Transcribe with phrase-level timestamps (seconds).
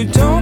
[0.00, 0.39] you don't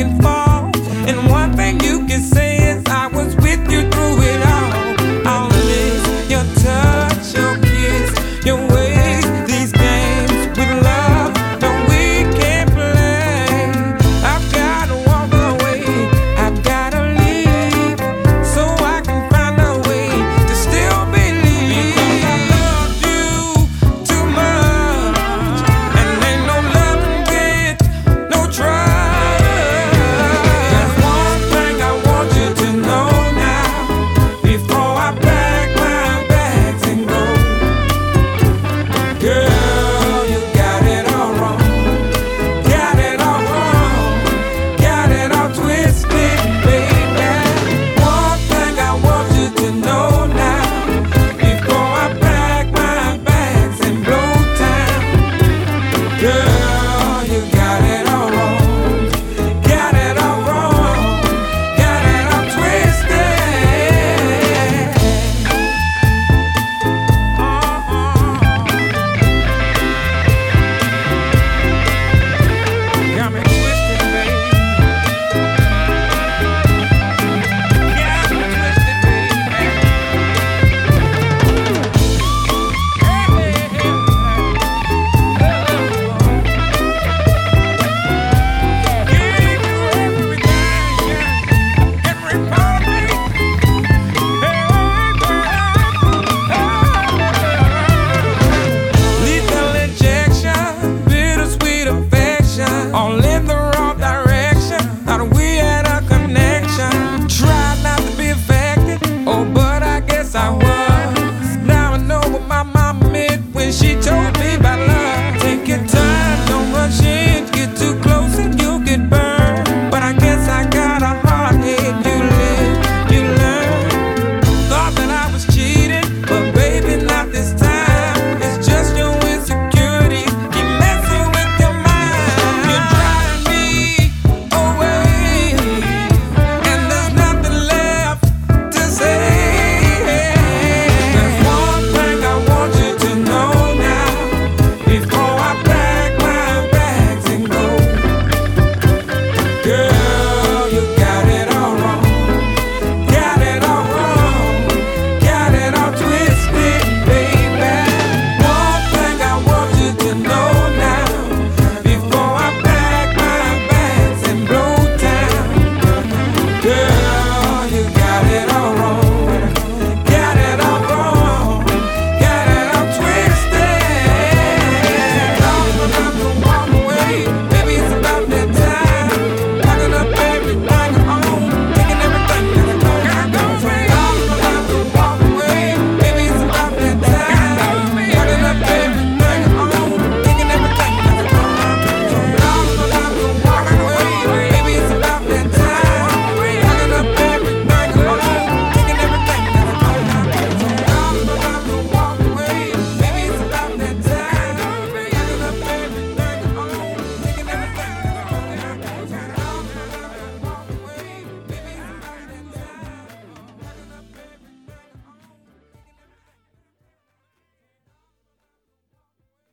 [0.00, 0.39] back and fall.